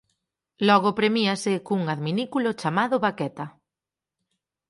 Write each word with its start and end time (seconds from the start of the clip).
Logo 0.67 0.89
premíase 0.99 1.51
cun 1.65 1.81
adminículo 1.93 2.49
chamado 2.61 2.95
baqueta. 3.05 3.45